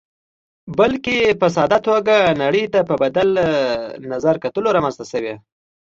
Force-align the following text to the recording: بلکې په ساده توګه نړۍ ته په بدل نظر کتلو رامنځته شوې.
بلکې 0.79 1.17
په 1.39 1.47
ساده 1.55 1.77
توګه 1.89 2.15
نړۍ 2.41 2.65
ته 2.73 2.79
په 2.89 2.95
بدل 3.03 3.27
نظر 4.11 4.35
کتلو 4.43 4.67
رامنځته 4.75 5.05
شوې. 5.11 5.35